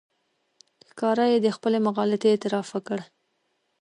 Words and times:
ښکاره 0.89 1.25
یې 1.31 1.37
د 1.41 1.47
خپلې 1.55 1.77
مغالطې 1.87 2.27
اعتراف 2.31 2.67
وکړ. 2.71 2.99